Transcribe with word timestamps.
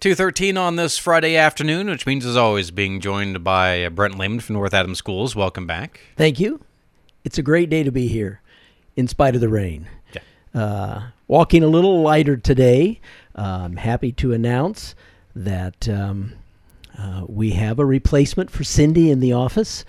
213 0.00 0.56
on 0.56 0.76
this 0.76 0.96
Friday 0.96 1.34
afternoon, 1.34 1.90
which 1.90 2.06
means, 2.06 2.24
as 2.24 2.36
always, 2.36 2.70
being 2.70 3.00
joined 3.00 3.42
by 3.42 3.88
Brent 3.88 4.16
Lehman 4.16 4.38
from 4.38 4.52
North 4.52 4.72
Adams 4.72 4.98
Schools. 4.98 5.34
Welcome 5.34 5.66
back. 5.66 5.98
Thank 6.16 6.38
you. 6.38 6.60
It's 7.24 7.36
a 7.36 7.42
great 7.42 7.68
day 7.68 7.82
to 7.82 7.90
be 7.90 8.06
here, 8.06 8.40
in 8.94 9.08
spite 9.08 9.34
of 9.34 9.40
the 9.40 9.48
rain. 9.48 9.88
Yeah. 10.12 10.20
Uh, 10.62 11.02
walking 11.26 11.64
a 11.64 11.66
little 11.66 12.00
lighter 12.00 12.36
today. 12.36 13.00
Uh, 13.36 13.62
I'm 13.64 13.74
happy 13.74 14.12
to 14.12 14.32
announce 14.32 14.94
that 15.34 15.88
um, 15.88 16.34
uh, 16.96 17.24
we 17.26 17.50
have 17.50 17.80
a 17.80 17.84
replacement 17.84 18.52
for 18.52 18.62
Cindy 18.62 19.10
in 19.10 19.18
the 19.18 19.32
office. 19.32 19.84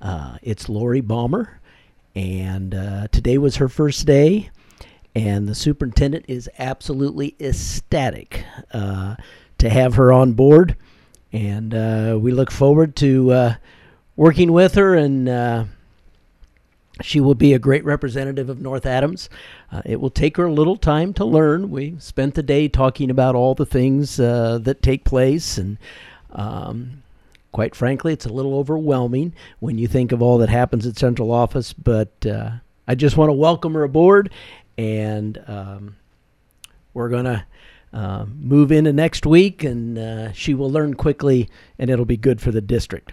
Uh, 0.00 0.38
it's 0.40 0.70
Lori 0.70 1.02
Balmer, 1.02 1.60
and 2.14 2.74
uh, 2.74 3.08
today 3.08 3.36
was 3.36 3.56
her 3.56 3.68
first 3.68 4.06
day. 4.06 4.48
And 5.14 5.46
the 5.46 5.54
superintendent 5.54 6.24
is 6.26 6.48
absolutely 6.58 7.36
ecstatic 7.38 8.46
uh, 8.72 9.16
to 9.62 9.70
have 9.70 9.94
her 9.94 10.12
on 10.12 10.32
board. 10.32 10.76
And 11.32 11.72
uh, 11.72 12.18
we 12.20 12.32
look 12.32 12.50
forward 12.50 12.96
to 12.96 13.30
uh, 13.30 13.54
working 14.16 14.52
with 14.52 14.74
her, 14.74 14.96
and 14.96 15.28
uh, 15.28 15.64
she 17.00 17.20
will 17.20 17.36
be 17.36 17.54
a 17.54 17.60
great 17.60 17.84
representative 17.84 18.50
of 18.50 18.60
North 18.60 18.84
Adams. 18.84 19.30
Uh, 19.70 19.80
it 19.84 20.00
will 20.00 20.10
take 20.10 20.36
her 20.36 20.46
a 20.46 20.52
little 20.52 20.76
time 20.76 21.14
to 21.14 21.24
learn. 21.24 21.70
We 21.70 21.94
spent 22.00 22.34
the 22.34 22.42
day 22.42 22.66
talking 22.66 23.08
about 23.08 23.36
all 23.36 23.54
the 23.54 23.64
things 23.64 24.18
uh, 24.18 24.58
that 24.62 24.82
take 24.82 25.04
place, 25.04 25.58
and 25.58 25.78
um, 26.32 27.04
quite 27.52 27.76
frankly, 27.76 28.12
it's 28.12 28.26
a 28.26 28.32
little 28.32 28.58
overwhelming 28.58 29.32
when 29.60 29.78
you 29.78 29.86
think 29.86 30.10
of 30.10 30.20
all 30.20 30.38
that 30.38 30.48
happens 30.48 30.88
at 30.88 30.98
central 30.98 31.30
office. 31.30 31.72
But 31.72 32.26
uh, 32.26 32.50
I 32.88 32.96
just 32.96 33.16
want 33.16 33.28
to 33.28 33.34
welcome 33.34 33.74
her 33.74 33.84
aboard, 33.84 34.30
and 34.76 35.42
um, 35.46 35.96
we're 36.94 37.10
going 37.10 37.26
to 37.26 37.44
uh, 37.92 38.26
move 38.38 38.72
into 38.72 38.92
next 38.92 39.26
week, 39.26 39.62
and 39.62 39.98
uh, 39.98 40.32
she 40.32 40.54
will 40.54 40.70
learn 40.70 40.94
quickly, 40.94 41.48
and 41.78 41.90
it'll 41.90 42.04
be 42.04 42.16
good 42.16 42.40
for 42.40 42.50
the 42.50 42.60
district. 42.60 43.12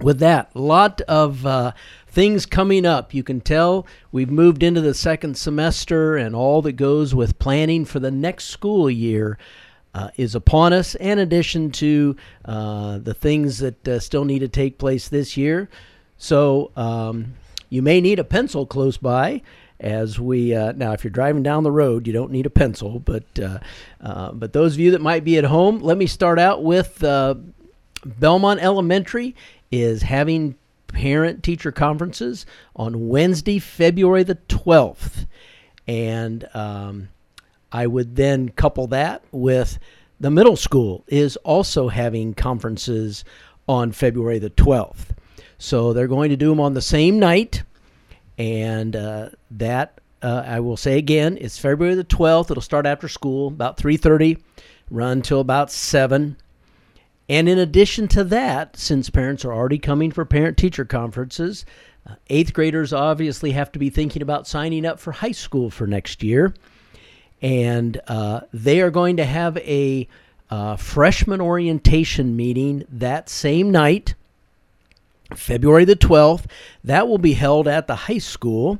With 0.00 0.20
that, 0.20 0.50
a 0.54 0.60
lot 0.60 1.00
of 1.02 1.44
uh, 1.44 1.72
things 2.06 2.46
coming 2.46 2.86
up. 2.86 3.12
You 3.12 3.24
can 3.24 3.40
tell 3.40 3.84
we've 4.12 4.30
moved 4.30 4.62
into 4.62 4.80
the 4.80 4.94
second 4.94 5.36
semester, 5.36 6.16
and 6.16 6.36
all 6.36 6.62
that 6.62 6.72
goes 6.72 7.14
with 7.14 7.38
planning 7.40 7.84
for 7.84 7.98
the 7.98 8.10
next 8.10 8.44
school 8.46 8.90
year. 8.90 9.38
Uh, 9.94 10.10
is 10.16 10.34
upon 10.34 10.72
us, 10.72 10.94
in 10.94 11.18
addition 11.18 11.70
to 11.72 12.14
uh, 12.44 12.98
the 12.98 13.14
things 13.14 13.58
that 13.58 13.88
uh, 13.88 13.98
still 13.98 14.24
need 14.24 14.40
to 14.40 14.46
take 14.46 14.78
place 14.78 15.08
this 15.08 15.36
year. 15.36 15.68
So, 16.18 16.70
um, 16.76 17.34
you 17.70 17.82
may 17.82 18.00
need 18.00 18.18
a 18.18 18.24
pencil 18.24 18.66
close 18.66 18.96
by 18.96 19.42
as 19.80 20.18
we 20.18 20.54
uh, 20.54 20.72
now 20.72 20.92
if 20.92 21.04
you're 21.04 21.10
driving 21.10 21.42
down 21.42 21.62
the 21.62 21.70
road 21.70 22.06
you 22.06 22.12
don't 22.12 22.32
need 22.32 22.46
a 22.46 22.50
pencil 22.50 22.98
but 22.98 23.24
uh, 23.40 23.58
uh, 24.00 24.32
but 24.32 24.52
those 24.52 24.74
of 24.74 24.80
you 24.80 24.90
that 24.90 25.00
might 25.00 25.24
be 25.24 25.38
at 25.38 25.44
home 25.44 25.78
let 25.80 25.96
me 25.96 26.06
start 26.06 26.38
out 26.38 26.64
with 26.64 27.02
uh, 27.04 27.34
bellmont 28.04 28.58
elementary 28.58 29.36
is 29.70 30.02
having 30.02 30.56
parent 30.88 31.42
teacher 31.42 31.70
conferences 31.70 32.44
on 32.74 33.08
wednesday 33.08 33.58
february 33.58 34.24
the 34.24 34.34
12th 34.48 35.26
and 35.86 36.48
um, 36.54 37.08
i 37.70 37.86
would 37.86 38.16
then 38.16 38.48
couple 38.48 38.88
that 38.88 39.22
with 39.30 39.78
the 40.18 40.30
middle 40.30 40.56
school 40.56 41.04
is 41.06 41.36
also 41.38 41.88
having 41.88 42.34
conferences 42.34 43.24
on 43.68 43.92
february 43.92 44.40
the 44.40 44.50
12th 44.50 45.10
so 45.56 45.92
they're 45.92 46.08
going 46.08 46.30
to 46.30 46.36
do 46.36 46.48
them 46.48 46.60
on 46.60 46.74
the 46.74 46.82
same 46.82 47.18
night 47.18 47.62
and 48.38 48.94
uh, 48.94 49.30
that 49.50 50.00
uh, 50.22 50.42
I 50.46 50.60
will 50.60 50.76
say 50.76 50.98
again, 50.98 51.38
it's 51.40 51.58
February 51.58 51.94
the 51.94 52.04
12th. 52.04 52.50
It'll 52.50 52.62
start 52.62 52.86
after 52.86 53.08
school, 53.08 53.48
about 53.48 53.76
3:30, 53.76 54.40
run 54.90 55.22
till 55.22 55.40
about 55.40 55.70
7. 55.70 56.36
And 57.28 57.48
in 57.48 57.58
addition 57.58 58.08
to 58.08 58.24
that, 58.24 58.76
since 58.76 59.10
parents 59.10 59.44
are 59.44 59.52
already 59.52 59.78
coming 59.78 60.10
for 60.10 60.24
parent-teacher 60.24 60.86
conferences, 60.86 61.66
uh, 62.06 62.14
eighth 62.30 62.54
graders 62.54 62.92
obviously 62.92 63.52
have 63.52 63.70
to 63.72 63.78
be 63.78 63.90
thinking 63.90 64.22
about 64.22 64.46
signing 64.46 64.86
up 64.86 64.98
for 64.98 65.12
high 65.12 65.32
school 65.32 65.68
for 65.70 65.86
next 65.86 66.22
year, 66.22 66.54
and 67.42 68.00
uh, 68.08 68.40
they 68.52 68.80
are 68.80 68.90
going 68.90 69.18
to 69.18 69.26
have 69.26 69.58
a 69.58 70.08
uh, 70.50 70.76
freshman 70.76 71.40
orientation 71.40 72.34
meeting 72.34 72.84
that 72.88 73.28
same 73.28 73.70
night. 73.70 74.14
February 75.34 75.84
the 75.84 75.96
12th. 75.96 76.46
That 76.84 77.08
will 77.08 77.18
be 77.18 77.34
held 77.34 77.68
at 77.68 77.86
the 77.86 77.94
high 77.94 78.18
school, 78.18 78.78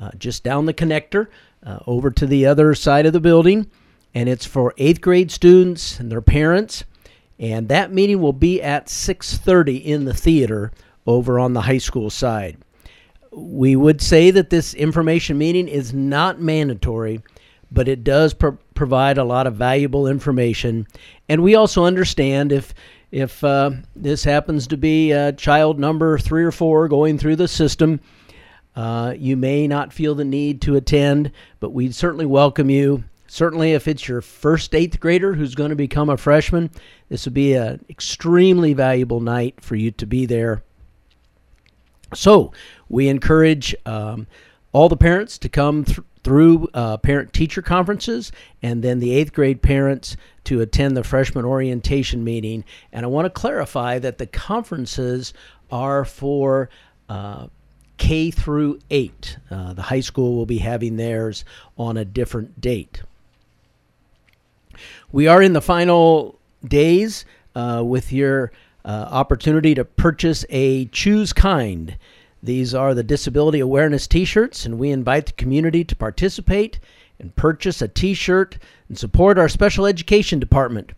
uh, 0.00 0.10
just 0.18 0.44
down 0.44 0.66
the 0.66 0.74
connector, 0.74 1.28
uh, 1.64 1.78
over 1.86 2.10
to 2.10 2.26
the 2.26 2.46
other 2.46 2.74
side 2.74 3.06
of 3.06 3.12
the 3.12 3.20
building. 3.20 3.70
And 4.14 4.28
it's 4.28 4.46
for 4.46 4.74
eighth 4.78 5.00
grade 5.00 5.30
students 5.30 6.00
and 6.00 6.10
their 6.10 6.22
parents. 6.22 6.84
And 7.38 7.68
that 7.68 7.92
meeting 7.92 8.20
will 8.20 8.32
be 8.32 8.60
at 8.62 8.88
6:30 8.88 9.76
in 9.76 10.04
the 10.04 10.14
theater 10.14 10.72
over 11.06 11.38
on 11.38 11.52
the 11.52 11.62
high 11.62 11.78
school 11.78 12.10
side. 12.10 12.56
We 13.30 13.76
would 13.76 14.00
say 14.00 14.30
that 14.30 14.50
this 14.50 14.74
information 14.74 15.38
meeting 15.38 15.68
is 15.68 15.92
not 15.92 16.40
mandatory, 16.40 17.20
but 17.70 17.88
it 17.88 18.02
does 18.02 18.34
pro- 18.34 18.58
provide 18.74 19.18
a 19.18 19.24
lot 19.24 19.46
of 19.46 19.54
valuable 19.54 20.06
information. 20.06 20.86
And 21.28 21.42
we 21.42 21.54
also 21.54 21.84
understand 21.84 22.52
if 22.52 22.74
if 23.10 23.42
uh, 23.42 23.70
this 23.96 24.24
happens 24.24 24.66
to 24.68 24.76
be 24.76 25.12
uh, 25.12 25.32
child 25.32 25.78
number 25.78 26.18
three 26.18 26.44
or 26.44 26.52
four 26.52 26.88
going 26.88 27.18
through 27.18 27.36
the 27.36 27.48
system, 27.48 28.00
uh, 28.76 29.14
you 29.16 29.36
may 29.36 29.66
not 29.66 29.92
feel 29.92 30.14
the 30.14 30.24
need 30.24 30.60
to 30.62 30.76
attend, 30.76 31.32
but 31.58 31.72
we'd 31.72 31.94
certainly 31.94 32.26
welcome 32.26 32.70
you. 32.70 33.04
Certainly, 33.26 33.72
if 33.72 33.88
it's 33.88 34.08
your 34.08 34.20
first 34.22 34.74
eighth 34.74 35.00
grader 35.00 35.34
who's 35.34 35.54
going 35.54 35.70
to 35.70 35.76
become 35.76 36.08
a 36.08 36.16
freshman, 36.16 36.70
this 37.08 37.26
would 37.26 37.34
be 37.34 37.54
an 37.54 37.84
extremely 37.90 38.72
valuable 38.72 39.20
night 39.20 39.60
for 39.60 39.74
you 39.74 39.90
to 39.92 40.06
be 40.06 40.24
there. 40.24 40.62
So, 42.14 42.52
we 42.88 43.08
encourage 43.08 43.74
um, 43.84 44.26
all 44.72 44.88
the 44.88 44.96
parents 44.96 45.36
to 45.38 45.48
come 45.50 45.84
th- 45.84 45.98
through 46.28 46.68
uh, 46.74 46.98
parent 46.98 47.32
teacher 47.32 47.62
conferences 47.62 48.32
and 48.60 48.84
then 48.84 48.98
the 48.98 49.14
eighth 49.14 49.32
grade 49.32 49.62
parents 49.62 50.14
to 50.44 50.60
attend 50.60 50.94
the 50.94 51.02
freshman 51.02 51.46
orientation 51.46 52.22
meeting. 52.22 52.62
And 52.92 53.06
I 53.06 53.08
want 53.08 53.24
to 53.24 53.30
clarify 53.30 53.98
that 54.00 54.18
the 54.18 54.26
conferences 54.26 55.32
are 55.72 56.04
for 56.04 56.68
uh, 57.08 57.46
K 57.96 58.30
through 58.30 58.78
8. 58.90 59.38
Uh, 59.50 59.72
the 59.72 59.80
high 59.80 60.00
school 60.00 60.36
will 60.36 60.44
be 60.44 60.58
having 60.58 60.96
theirs 60.98 61.46
on 61.78 61.96
a 61.96 62.04
different 62.04 62.60
date. 62.60 63.00
We 65.10 65.28
are 65.28 65.40
in 65.40 65.54
the 65.54 65.62
final 65.62 66.38
days 66.62 67.24
uh, 67.54 67.82
with 67.82 68.12
your 68.12 68.52
uh, 68.84 69.08
opportunity 69.10 69.74
to 69.76 69.84
purchase 69.86 70.44
a 70.50 70.84
Choose 70.86 71.32
Kind. 71.32 71.96
These 72.42 72.74
are 72.74 72.94
the 72.94 73.02
Disability 73.02 73.60
Awareness 73.60 74.06
t 74.06 74.24
shirts, 74.24 74.64
and 74.64 74.78
we 74.78 74.90
invite 74.90 75.26
the 75.26 75.32
community 75.32 75.84
to 75.84 75.96
participate 75.96 76.78
and 77.18 77.34
purchase 77.34 77.82
a 77.82 77.88
t 77.88 78.14
shirt 78.14 78.58
and 78.88 78.96
support 78.96 79.38
our 79.38 79.48
special 79.48 79.86
education 79.86 80.38
department. 80.38 80.92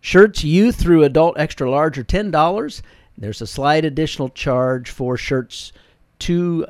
Shirts 0.00 0.44
youth 0.44 0.76
through 0.76 1.04
adult 1.04 1.38
extra 1.38 1.70
large 1.70 1.96
are 1.96 2.04
$10. 2.04 2.82
There's 3.16 3.40
a 3.40 3.46
slight 3.46 3.84
additional 3.84 4.28
charge 4.28 4.90
for 4.90 5.16
shirts 5.16 5.72
2 6.18 6.66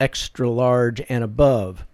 extra 0.00 0.50
large 0.50 1.00
and 1.08 1.22
above. 1.24 1.86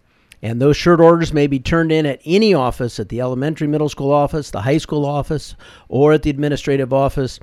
And 0.43 0.61
those 0.61 0.77
shirt 0.77 1.01
orders 1.01 1.35
may 1.35 1.47
be 1.47 1.59
turned 1.59 1.93
in 1.93 2.07
at 2.07 2.23
any 2.25 2.55
office 2.55 2.99
at 2.99 3.11
the 3.11 3.21
elementary, 3.21 3.69
middle 3.69 3.91
school 3.91 4.11
office, 4.11 4.51
the 4.51 4.63
high 4.63 4.79
school 4.79 5.05
office, 5.05 5.55
or 5.89 6.15
at 6.15 6.23
the 6.23 6.31
administrative 6.31 6.95
office. 6.95 7.39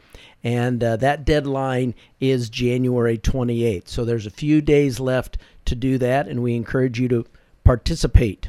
And 0.48 0.82
uh, 0.82 0.96
that 0.96 1.26
deadline 1.26 1.94
is 2.22 2.50
January 2.50 3.18
28th. 3.18 3.90
So 3.90 4.06
there's 4.06 4.26
a 4.26 4.30
few 4.30 4.62
days 4.62 4.98
left 4.98 5.38
to 5.66 5.76
do 5.76 5.98
that, 5.98 6.30
and 6.30 6.42
we 6.42 6.56
encourage 6.56 7.02
you 7.02 7.10
to 7.10 7.26
participate. 7.66 8.48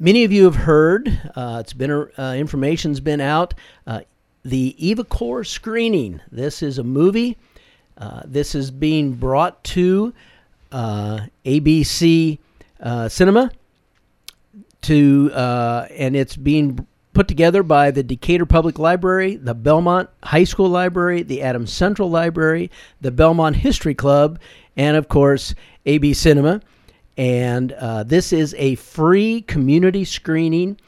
Many 0.00 0.24
of 0.24 0.32
you 0.32 0.42
have 0.42 0.56
heard, 0.56 1.30
uh, 1.36 1.58
it's 1.60 1.72
been 1.72 1.92
uh, 2.18 2.34
information's 2.36 2.98
been 2.98 3.20
out. 3.20 3.54
Uh, 3.86 4.00
the 4.44 4.74
Eva 4.76 5.04
Kor 5.04 5.44
screening. 5.44 6.20
This 6.32 6.60
is 6.60 6.78
a 6.78 6.84
movie. 6.84 7.36
Uh, 7.96 8.22
this 8.24 8.56
is 8.56 8.72
being 8.72 9.12
brought 9.12 9.62
to 9.62 10.12
uh, 10.72 11.26
AB 11.44 11.84
Cinema 11.84 13.52
to, 14.82 15.30
and 15.32 16.16
it's 16.16 16.34
being 16.34 16.84
put 17.14 17.28
together 17.28 17.62
by 17.62 17.90
the 17.90 18.02
Decatur 18.02 18.44
Public 18.44 18.78
Library, 18.78 19.36
the 19.36 19.54
Bellmont 19.54 20.08
High 20.22 20.44
School 20.44 20.68
Library, 20.68 21.22
the 21.22 21.42
Adams 21.42 21.72
Central 21.72 22.10
Library, 22.10 22.70
the 23.00 23.12
Bellmont 23.12 23.54
History 23.54 23.94
Club, 23.94 24.38
and 24.76 24.96
of 24.96 25.08
course 25.08 25.54
AB 25.86 26.12
Cinema. 26.12 26.60
And 27.16 27.72
uh, 27.72 28.02
this 28.02 28.32
is 28.32 28.54
a 28.58 28.74
free 28.74 29.42
community 29.42 30.04
screening, 30.04 30.78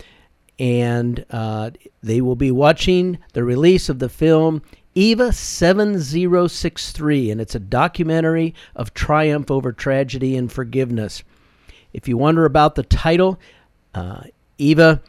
and 0.59 1.25
uh, 1.31 1.71
they 2.03 2.21
will 2.21 2.37
be 2.37 2.51
watching 2.51 3.19
the 3.33 3.45
release 3.45 3.89
of 3.89 4.01
the 4.01 4.09
film 4.09 4.63
Eva 4.97 5.33
7063, 5.33 7.31
and 7.31 7.41
it's 7.41 7.55
a 7.55 7.61
documentary 7.61 8.55
of 8.75 8.93
triumph 8.95 9.51
over 9.51 9.71
tragedy 9.71 10.37
and 10.37 10.51
forgiveness. 10.51 11.23
If 11.93 12.09
you 12.09 12.17
wonder 12.17 12.45
about 12.47 12.75
the 12.75 12.83
title, 12.83 13.39
uh, 13.95 14.23
Eva 14.59 15.03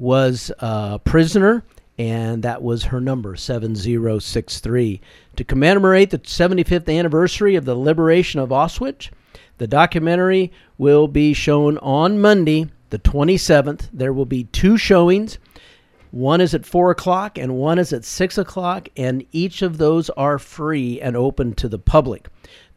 was 0.00 0.50
a 0.60 0.98
prisoner, 1.04 1.62
and 1.98 2.42
that 2.42 2.62
was 2.62 2.84
her 2.84 3.00
number, 3.00 3.36
7063. 3.36 5.00
To 5.36 5.44
commemorate 5.44 6.08
the 6.08 6.18
75th 6.18 6.92
anniversary 6.92 7.54
of 7.54 7.66
the 7.66 7.74
liberation 7.74 8.40
of 8.40 8.48
Auschwitz, 8.48 9.10
the 9.58 9.66
documentary 9.66 10.52
will 10.78 11.06
be 11.06 11.34
shown 11.34 11.76
on 11.78 12.18
Monday, 12.18 12.70
the 12.88 12.98
27th. 12.98 13.90
There 13.92 14.14
will 14.14 14.24
be 14.24 14.44
two 14.44 14.78
showings. 14.78 15.38
One 16.12 16.40
is 16.40 16.54
at 16.54 16.64
4 16.64 16.90
o'clock 16.90 17.36
and 17.36 17.56
one 17.56 17.78
is 17.78 17.92
at 17.92 18.06
6 18.06 18.38
o'clock, 18.38 18.88
and 18.96 19.26
each 19.32 19.60
of 19.60 19.76
those 19.76 20.08
are 20.10 20.38
free 20.38 20.98
and 20.98 21.14
open 21.14 21.52
to 21.56 21.68
the 21.68 21.78
public. 21.78 22.28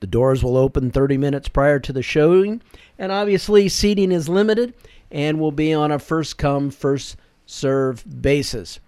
The 0.02 0.08
doors 0.08 0.44
will 0.44 0.58
open 0.58 0.92
30 0.92 1.18
minutes 1.18 1.48
prior 1.48 1.80
to 1.80 1.94
the 1.94 2.04
showing, 2.04 2.62
and 3.00 3.14
obviously, 3.14 3.70
seating 3.70 4.12
is 4.12 4.28
limited 4.28 4.74
and 5.14 5.40
will 5.40 5.52
be 5.52 5.74
on 5.74 5.92
a 5.92 6.00
first 6.00 6.38
come, 6.38 6.72
first 6.72 7.16
serve 7.46 8.04
basis. 8.22 8.80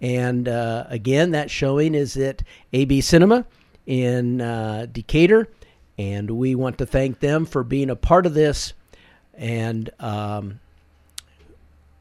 And 0.00 0.48
uh, 0.48 0.84
again, 0.88 1.30
that 1.30 1.50
showing 1.50 1.94
is 1.94 2.16
at 2.16 2.42
AB 2.72 3.00
Cinema 3.00 3.46
in 3.86 4.40
uh, 4.40 4.86
Decatur, 4.92 5.48
and 5.96 6.30
we 6.30 6.54
want 6.54 6.78
to 6.78 6.86
thank 6.86 7.20
them 7.20 7.46
for 7.46 7.64
being 7.64 7.90
a 7.90 7.96
part 7.96 8.26
of 8.26 8.34
this. 8.34 8.74
And 9.34 9.88
um, 10.00 10.60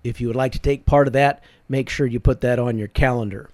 if 0.04 0.20
you 0.20 0.28
would 0.28 0.36
like 0.36 0.52
to 0.54 0.60
take 0.60 0.86
part 0.86 1.08
of 1.08 1.14
that, 1.14 1.44
make 1.70 1.90
sure 1.90 2.06
you 2.08 2.20
put 2.20 2.42
that 2.42 2.60
on 2.60 2.78
your 2.78 2.88
calendar. 2.88 3.50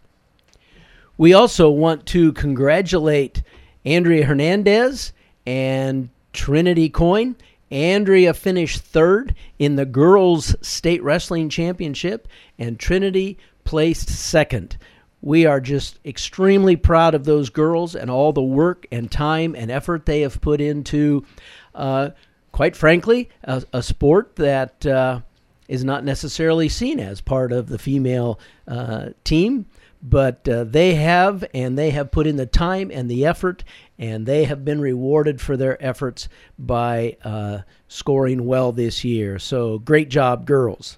We 1.17 1.33
also 1.33 1.69
want 1.69 2.05
to 2.07 2.31
congratulate 2.33 3.43
Andrea 3.85 4.25
Hernandez 4.25 5.13
and 5.45 6.09
Trinity 6.31 6.89
Coin. 6.89 7.35
Andrea 7.71 8.33
finished 8.33 8.81
third 8.81 9.35
in 9.57 9.75
the 9.75 9.85
girls' 9.85 10.55
state 10.61 11.01
wrestling 11.01 11.49
championship, 11.49 12.27
and 12.59 12.79
Trinity 12.79 13.37
placed 13.63 14.09
second. 14.09 14.77
We 15.21 15.45
are 15.45 15.61
just 15.61 15.99
extremely 16.05 16.75
proud 16.75 17.15
of 17.15 17.23
those 17.23 17.49
girls 17.49 17.95
and 17.95 18.11
all 18.11 18.33
the 18.33 18.43
work 18.43 18.85
and 18.91 19.09
time 19.09 19.55
and 19.55 19.71
effort 19.71 20.05
they 20.05 20.21
have 20.21 20.41
put 20.41 20.59
into, 20.59 21.25
uh, 21.73 22.09
quite 22.51 22.75
frankly, 22.75 23.29
a, 23.43 23.63
a 23.71 23.81
sport 23.81 24.35
that 24.35 24.85
uh, 24.85 25.21
is 25.69 25.83
not 25.85 26.03
necessarily 26.03 26.67
seen 26.67 26.99
as 26.99 27.21
part 27.21 27.53
of 27.53 27.67
the 27.67 27.79
female 27.79 28.37
uh, 28.67 29.11
team. 29.23 29.65
But 30.05 30.45
uh, 30.49 30.65
they 30.65 30.95
have, 30.95 31.45
and 31.53 31.77
they 31.77 31.91
have 31.91 32.11
put 32.11 32.27
in 32.27 32.35
the 32.35 32.45
time 32.45 32.91
and 32.93 33.09
the 33.09 33.25
effort, 33.25 33.63
and 34.03 34.25
they 34.25 34.43
have 34.43 34.65
been 34.65 34.81
rewarded 34.81 35.39
for 35.39 35.55
their 35.55 35.81
efforts 35.81 36.27
by 36.59 37.15
uh, 37.23 37.59
scoring 37.87 38.45
well 38.45 38.73
this 38.73 39.05
year. 39.05 39.39
So 39.39 39.79
great 39.79 40.09
job, 40.09 40.45
girls. 40.45 40.97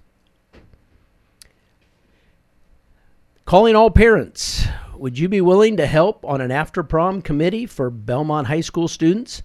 Calling 3.46 3.76
all 3.76 3.92
parents. 3.92 4.66
Would 4.98 5.20
you 5.20 5.30
be 5.30 5.40
willing 5.40 5.78
to 5.78 5.86
help 5.86 6.26
on 6.26 6.42
an 6.42 6.50
after 6.50 6.82
prom 6.82 7.22
committee 7.22 7.68
for 7.68 7.92
Bellmont 7.92 8.46
High 8.46 8.62
School 8.62 8.88
students? 8.88 9.44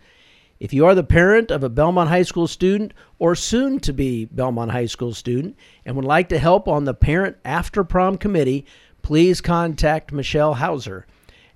If 0.58 0.72
you 0.72 0.86
are 0.86 0.94
the 0.94 1.04
parent 1.04 1.50
of 1.50 1.62
a 1.62 1.68
Bellmont 1.68 2.08
High 2.08 2.22
School 2.22 2.46
student 2.46 2.94
or 3.18 3.34
soon 3.34 3.78
to 3.80 3.92
be 3.92 4.26
Bellmont 4.34 4.70
High 4.70 4.86
School 4.86 5.12
student 5.12 5.54
and 5.84 5.96
would 5.96 6.06
like 6.06 6.30
to 6.30 6.38
help 6.38 6.66
on 6.66 6.86
the 6.86 6.94
parent 6.94 7.36
after 7.44 7.84
prom 7.84 8.16
committee, 8.16 8.64
please 9.02 9.42
contact 9.42 10.12
Michelle 10.12 10.54
Hauser. 10.54 11.06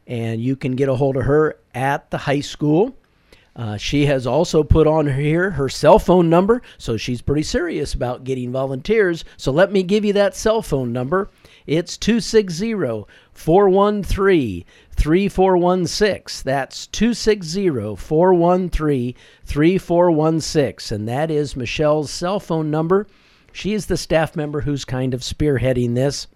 And 0.07 0.41
you 0.41 0.57
can 0.57 0.77
get 0.77 0.89
a 0.89 0.95
hold 0.95 1.17
of 1.17 1.25
her 1.25 1.59
at 1.75 2.11
the 2.11 2.19
high 2.19 2.41
school. 2.41 2.97
Uh, 3.57 3.77
she 3.77 4.07
has 4.07 4.27
also 4.27 4.65
put 4.65 4.87
on 4.87 5.07
here 5.07 5.53
her 5.53 5.69
cell 5.69 6.01
phone 6.01 6.29
number, 6.29 6.61
so 6.77 6.97
she's 6.97 7.23
pretty 7.23 7.45
serious 7.45 7.95
about 7.95 8.25
getting 8.25 8.51
volunteers. 8.51 9.25
So 9.37 9.53
let 9.53 9.71
me 9.71 9.85
give 9.85 10.05
you 10.05 10.13
that 10.15 10.35
cell 10.35 10.61
phone 10.61 10.93
number. 10.93 11.31
It's 11.65 11.97
260 11.97 13.05
413 13.33 14.65
3416. 14.91 16.43
That's 16.45 16.87
260 16.89 17.97
413 17.97 19.15
3416. 19.45 20.97
And 20.97 21.09
that 21.09 21.31
is 21.31 21.57
Michelle's 21.57 22.11
cell 22.11 22.41
phone 22.41 22.73
number. 22.73 23.07
She 23.53 23.73
is 23.73 23.87
the 23.87 23.97
staff 23.97 24.35
member 24.35 24.63
who's 24.63 24.85
kind 24.85 25.15
of 25.15 25.21
spearheading 25.21 25.95
this. 25.95 26.27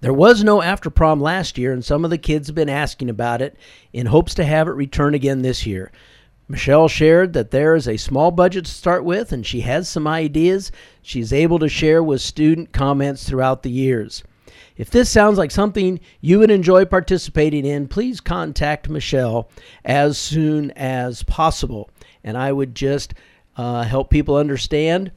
There 0.00 0.12
was 0.12 0.44
no 0.44 0.62
after 0.62 0.90
prom 0.90 1.20
last 1.20 1.58
year, 1.58 1.72
and 1.72 1.84
some 1.84 2.04
of 2.04 2.10
the 2.10 2.18
kids 2.18 2.48
have 2.48 2.54
been 2.54 2.68
asking 2.68 3.10
about 3.10 3.42
it 3.42 3.56
in 3.92 4.06
hopes 4.06 4.34
to 4.34 4.44
have 4.44 4.68
it 4.68 4.72
return 4.72 5.14
again 5.14 5.42
this 5.42 5.66
year. 5.66 5.92
Michelle 6.48 6.88
shared 6.88 7.34
that 7.34 7.50
there 7.50 7.74
is 7.74 7.86
a 7.86 7.98
small 7.98 8.30
budget 8.30 8.64
to 8.64 8.70
start 8.70 9.04
with, 9.04 9.32
and 9.32 9.44
she 9.44 9.60
has 9.60 9.88
some 9.88 10.06
ideas 10.06 10.72
she's 11.02 11.32
able 11.32 11.58
to 11.58 11.68
share 11.68 12.02
with 12.02 12.22
student 12.22 12.72
comments 12.72 13.28
throughout 13.28 13.62
the 13.62 13.70
years. 13.70 14.24
If 14.78 14.90
this 14.90 15.10
sounds 15.10 15.36
like 15.38 15.50
something 15.50 16.00
you 16.20 16.38
would 16.38 16.50
enjoy 16.50 16.84
participating 16.84 17.66
in, 17.66 17.88
please 17.88 18.20
contact 18.20 18.88
Michelle 18.88 19.50
as 19.84 20.16
soon 20.16 20.70
as 20.70 21.22
possible. 21.24 21.90
And 22.24 22.38
I 22.38 22.52
would 22.52 22.74
just 22.74 23.12
uh, 23.56 23.82
help 23.82 24.08
people 24.08 24.36
understand 24.36 25.10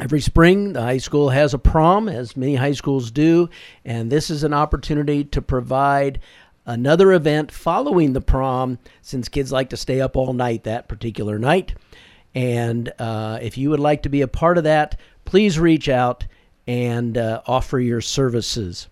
Every 0.00 0.20
spring, 0.20 0.74
the 0.74 0.82
high 0.82 0.98
school 0.98 1.30
has 1.30 1.54
a 1.54 1.58
prom, 1.58 2.08
as 2.08 2.36
many 2.36 2.54
high 2.54 2.72
schools 2.72 3.10
do, 3.10 3.50
and 3.84 4.12
this 4.12 4.30
is 4.30 4.44
an 4.44 4.54
opportunity 4.54 5.24
to 5.24 5.42
provide 5.42 6.20
another 6.64 7.12
event 7.12 7.50
following 7.50 8.12
the 8.12 8.20
prom 8.20 8.78
since 9.02 9.28
kids 9.28 9.50
like 9.50 9.70
to 9.70 9.76
stay 9.76 10.00
up 10.00 10.16
all 10.16 10.32
night 10.32 10.62
that 10.62 10.86
particular 10.86 11.36
night. 11.36 11.74
And 12.32 12.92
uh, 13.00 13.40
if 13.42 13.58
you 13.58 13.70
would 13.70 13.80
like 13.80 14.02
to 14.04 14.08
be 14.08 14.20
a 14.20 14.28
part 14.28 14.56
of 14.56 14.64
that, 14.64 15.00
please 15.24 15.58
reach 15.58 15.88
out 15.88 16.26
and 16.68 17.18
uh, 17.18 17.42
offer 17.46 17.80
your 17.80 18.00
services. 18.00 18.86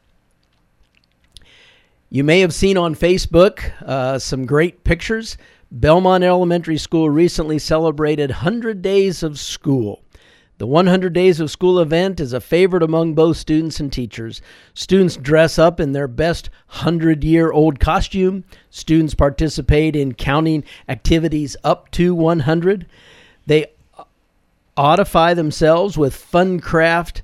You 2.11 2.25
may 2.25 2.41
have 2.41 2.55
seen 2.55 2.76
on 2.76 2.97
Facebook 2.97 3.70
uh, 3.82 4.19
some 4.19 4.44
great 4.44 4.82
pictures. 4.82 5.37
Bellmont 5.73 6.23
Elementary 6.23 6.79
School 6.79 7.11
recently 7.11 7.58
celebrated 7.58 8.31
100 8.31 8.82
days 8.82 9.23
of 9.23 9.38
school. 9.38 10.03
The 10.58 10.67
100 10.67 11.12
Days 11.12 11.38
of 11.38 11.50
School 11.50 11.79
event 11.79 12.19
is 12.19 12.32
a 12.32 12.41
favorite 12.41 12.82
among 12.82 13.12
both 13.12 13.37
students 13.37 13.79
and 13.79 13.93
teachers. 13.93 14.41
Students 14.73 15.17
dress 15.17 15.58
up 15.58 15.79
in 15.79 15.93
their 15.93 16.08
best 16.08 16.49
100 16.69 17.23
year 17.23 17.53
old 17.53 17.79
costume. 17.79 18.43
Students 18.70 19.14
participate 19.14 19.94
in 19.94 20.14
counting 20.14 20.64
activities 20.88 21.58
up 21.62 21.91
to 21.93 22.14
100. 22.14 22.87
They 23.44 23.67
uh, 23.99 24.05
audify 24.79 25.37
themselves 25.37 25.99
with 25.99 26.17
fun 26.17 26.61
craft 26.61 27.23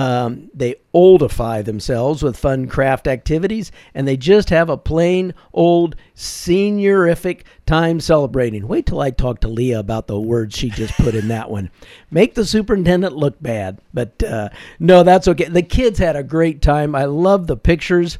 um, 0.00 0.48
they 0.54 0.76
oldify 0.94 1.62
themselves 1.62 2.22
with 2.22 2.38
fun 2.38 2.66
craft 2.66 3.06
activities, 3.06 3.70
and 3.92 4.08
they 4.08 4.16
just 4.16 4.48
have 4.48 4.70
a 4.70 4.78
plain 4.78 5.34
old 5.52 5.94
seniorific 6.16 7.42
time 7.66 8.00
celebrating. 8.00 8.66
Wait 8.66 8.86
till 8.86 9.02
I 9.02 9.10
talk 9.10 9.40
to 9.40 9.48
Leah 9.48 9.78
about 9.78 10.06
the 10.06 10.18
words 10.18 10.56
she 10.56 10.70
just 10.70 10.94
put 10.94 11.14
in 11.14 11.28
that 11.28 11.50
one. 11.50 11.70
Make 12.10 12.34
the 12.34 12.46
superintendent 12.46 13.14
look 13.14 13.42
bad, 13.42 13.78
but 13.92 14.22
uh, 14.22 14.48
no, 14.78 15.02
that's 15.02 15.28
okay. 15.28 15.50
The 15.50 15.60
kids 15.60 15.98
had 15.98 16.16
a 16.16 16.22
great 16.22 16.62
time. 16.62 16.94
I 16.94 17.04
love 17.04 17.46
the 17.46 17.58
pictures, 17.58 18.16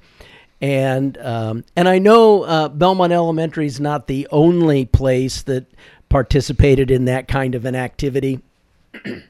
and 0.60 1.16
um, 1.16 1.64
and 1.76 1.88
I 1.88 1.98
know 1.98 2.42
uh, 2.42 2.68
Bellmont 2.68 3.10
Elementary 3.10 3.64
is 3.64 3.80
not 3.80 4.06
the 4.06 4.28
only 4.30 4.84
place 4.84 5.40
that 5.44 5.64
participated 6.10 6.90
in 6.90 7.06
that 7.06 7.26
kind 7.26 7.54
of 7.54 7.64
an 7.64 7.74
activity. 7.74 8.42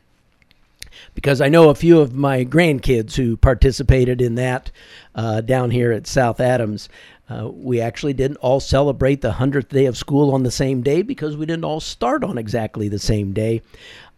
because 1.21 1.43
I 1.43 1.51
know 1.51 1.69
a 1.69 1.75
few 1.75 2.01
of 2.01 2.15
my 2.15 2.47
grandkids 2.47 3.15
who 3.15 3.37
participated 3.37 4.23
in 4.23 4.37
that 4.37 4.71
uh, 5.15 5.43
down 5.43 5.71
here 5.71 5.93
at 5.93 6.07
South 6.07 6.41
Adams. 6.41 6.89
Uh, 7.29 7.47
we 7.53 7.79
actually 7.79 8.15
didn't 8.15 8.39
all 8.39 8.59
celebrate 8.59 9.21
the 9.21 9.33
100th 9.33 9.69
day 9.69 9.85
of 9.85 9.99
school 9.99 10.33
on 10.33 10.45
the 10.45 10.51
same 10.51 10.81
day 10.81 11.03
because 11.03 11.37
we 11.37 11.45
didn't 11.45 11.67
all 11.67 11.79
start 11.79 12.25
on 12.25 12.39
exactly 12.39 12.89
the 12.89 12.99
same 12.99 13.35
day. 13.35 13.61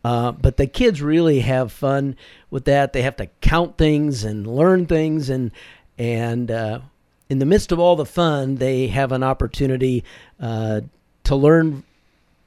Uh, 0.04 0.30
but 0.30 0.56
the 0.58 0.66
kids 0.68 1.02
really 1.02 1.40
have 1.40 1.72
fun 1.72 2.16
with 2.50 2.66
that. 2.66 2.92
They 2.92 3.02
have 3.02 3.16
to 3.16 3.26
count 3.40 3.76
things 3.76 4.22
and 4.22 4.46
learn 4.46 4.86
things, 4.86 5.28
and 5.28 5.50
and 5.98 6.52
uh, 6.52 6.80
in 7.28 7.40
the 7.40 7.46
midst 7.46 7.72
of 7.72 7.80
all 7.80 7.96
the 7.96 8.06
fun, 8.06 8.56
they 8.56 8.86
have 8.86 9.10
an 9.10 9.24
opportunity 9.24 10.04
uh, 10.40 10.82
to 11.24 11.34
learn 11.34 11.82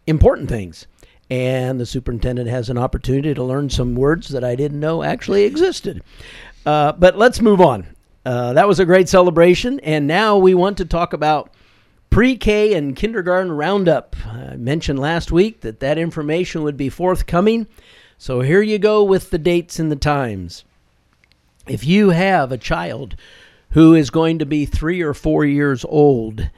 important 0.07 0.47
things 0.47 0.87
and 1.29 1.79
the 1.79 1.85
superintendent 1.85 2.49
has 2.49 2.69
an 2.69 2.77
opportunity 2.77 3.33
to 3.33 3.43
learn 3.43 3.69
some 3.69 3.95
words 3.95 4.29
that 4.29 4.43
I 4.43 4.55
didn't 4.55 4.79
know 4.79 5.03
actually 5.03 5.43
existed. 5.43 6.03
Uh, 6.65 6.91
but 6.93 7.17
let's 7.17 7.41
move 7.41 7.61
on. 7.61 7.87
Uh, 8.25 8.53
that 8.53 8.67
was 8.67 8.79
a 8.79 8.85
great 8.85 9.07
celebration, 9.07 9.79
and 9.81 10.07
now 10.07 10.37
we 10.37 10.53
want 10.53 10.77
to 10.77 10.85
talk 10.85 11.13
about 11.13 11.51
pre-K 12.09 12.73
and 12.73 12.95
kindergarten 12.95 13.51
roundup. 13.51 14.15
I 14.25 14.55
mentioned 14.55 14.99
last 14.99 15.31
week 15.31 15.61
that 15.61 15.79
that 15.81 15.97
information 15.97 16.63
would 16.63 16.77
be 16.77 16.89
forthcoming, 16.89 17.67
so 18.17 18.41
here 18.41 18.61
you 18.61 18.79
go 18.79 19.03
with 19.03 19.29
the 19.29 19.37
dates 19.37 19.77
and 19.77 19.91
the 19.91 19.95
times. 19.95 20.63
If 21.67 21.85
you 21.85 22.11
have 22.11 22.51
a 22.51 22.57
child 22.57 23.15
who 23.71 23.93
is 23.93 24.09
going 24.09 24.39
to 24.39 24.45
be 24.45 24.65
three 24.65 25.01
or 25.01 25.13
four 25.13 25.45
years 25.45 25.83
old 25.85 26.49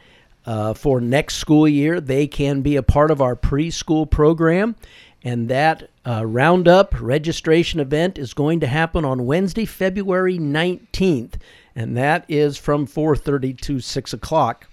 uh, 0.48 0.74
for 0.74 1.00
next 1.02 1.36
school 1.36 1.68
year. 1.68 2.00
They 2.02 2.26
can 2.26 2.62
be 2.62 2.78
a 2.78 2.84
part 2.84 3.12
of 3.12 3.22
our 3.22 3.36
preschool 3.36 4.10
program, 4.10 4.76
and 5.22 5.50
that 5.50 5.90
uh, 6.06 6.26
Roundup 6.26 7.00
registration 7.00 7.80
event 7.80 8.18
is 8.18 8.34
going 8.34 8.62
to 8.62 8.68
happen 8.68 9.04
on 9.04 9.26
Wednesday, 9.26 9.66
February 9.66 10.40
19th, 10.40 11.34
and 11.76 11.96
that 11.98 12.26
is 12.30 12.58
from 12.58 12.88
4:30 12.88 13.60
to 13.62 13.80
6 13.82 14.14
o'clock, 14.14 14.68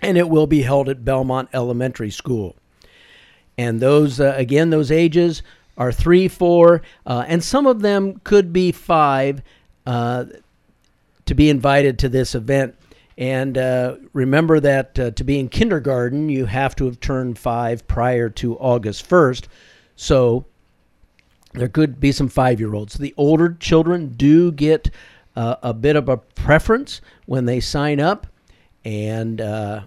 and 0.00 0.16
it 0.16 0.30
will 0.30 0.46
be 0.46 0.62
held 0.62 0.88
at 0.88 1.04
Bellmont 1.04 1.48
Elementary 1.52 2.10
School. 2.10 2.54
And 3.58 3.80
those 3.80 4.20
uh, 4.20 4.34
again, 4.36 4.70
those 4.70 4.92
ages 4.92 5.42
are 5.76 5.90
three, 5.90 6.28
four, 6.28 6.82
uh, 7.06 7.24
and 7.26 7.42
some 7.42 7.66
of 7.66 7.80
them 7.80 8.20
could 8.22 8.52
be 8.52 8.70
five 8.70 9.42
uh, 9.86 10.26
to 11.26 11.34
be 11.34 11.50
invited 11.50 11.98
to 11.98 12.08
this 12.08 12.34
event. 12.34 12.76
And 13.20 13.58
uh, 13.58 13.96
remember 14.14 14.60
that 14.60 14.98
uh, 14.98 15.10
to 15.10 15.24
be 15.24 15.38
in 15.38 15.50
kindergarten, 15.50 16.30
you 16.30 16.46
have 16.46 16.74
to 16.76 16.86
have 16.86 17.00
turned 17.00 17.38
five 17.38 17.86
prior 17.86 18.30
to 18.30 18.58
August 18.58 19.08
1st. 19.08 19.44
So 19.94 20.46
there 21.52 21.68
could 21.68 22.00
be 22.00 22.12
some 22.12 22.28
five 22.28 22.58
year 22.60 22.74
olds. 22.74 22.94
The 22.94 23.12
older 23.18 23.54
children 23.60 24.14
do 24.16 24.50
get 24.50 24.90
uh, 25.36 25.56
a 25.62 25.74
bit 25.74 25.96
of 25.96 26.08
a 26.08 26.16
preference 26.16 27.02
when 27.26 27.44
they 27.44 27.60
sign 27.60 28.00
up. 28.00 28.26
And 28.86 29.42
uh, 29.42 29.82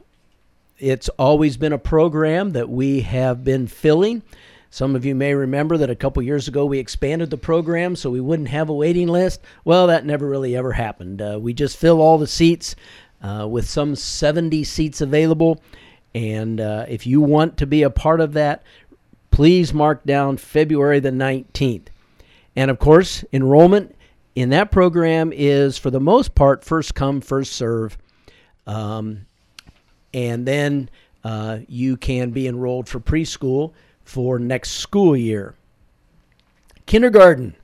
it's 0.77 1.09
always 1.09 1.57
been 1.57 1.73
a 1.73 1.79
program 1.79 2.51
that 2.51 2.69
we 2.69 3.01
have 3.01 3.43
been 3.43 3.65
filling. 3.65 4.21
Some 4.69 4.95
of 4.95 5.05
you 5.05 5.13
may 5.13 5.35
remember 5.35 5.77
that 5.77 5.91
a 5.91 5.95
couple 5.95 6.21
years 6.23 6.47
ago 6.47 6.65
we 6.65 6.79
expanded 6.79 7.29
the 7.29 7.37
program 7.37 7.95
so 7.95 8.09
we 8.09 8.19
wouldn't 8.19 8.49
have 8.49 8.69
a 8.69 8.73
waiting 8.73 9.07
list. 9.07 9.41
Well, 9.65 9.87
that 9.87 10.05
never 10.05 10.27
really 10.27 10.55
ever 10.55 10.71
happened. 10.71 11.21
Uh, 11.21 11.37
we 11.39 11.53
just 11.53 11.77
fill 11.77 12.01
all 12.01 12.17
the 12.17 12.25
seats 12.25 12.75
uh, 13.23 13.47
with 13.49 13.67
some 13.67 13.95
70 13.95 14.63
seats 14.63 15.01
available. 15.01 15.61
And 16.13 16.61
uh, 16.61 16.85
if 16.87 17.07
you 17.07 17.21
want 17.21 17.57
to 17.57 17.65
be 17.65 17.83
a 17.83 17.89
part 17.89 18.21
of 18.21 18.33
that, 18.33 18.63
please 19.31 19.73
mark 19.73 20.03
down 20.03 20.37
February 20.37 20.99
the 20.99 21.09
19th. 21.09 21.87
And 22.55 22.69
of 22.69 22.77
course, 22.77 23.25
enrollment 23.33 23.95
in 24.35 24.49
that 24.49 24.71
program 24.71 25.31
is, 25.33 25.77
for 25.77 25.89
the 25.89 25.99
most 25.99 26.35
part, 26.35 26.63
first 26.63 26.93
come, 26.93 27.21
first 27.21 27.53
serve. 27.53 27.97
Um, 28.67 29.25
and 30.13 30.45
then 30.45 30.89
uh, 31.23 31.59
you 31.67 31.97
can 31.97 32.31
be 32.31 32.47
enrolled 32.47 32.87
for 32.87 32.99
preschool 32.99 33.73
for 34.03 34.37
next 34.37 34.71
school 34.71 35.15
year. 35.15 35.55
Kindergarten. 36.85 37.55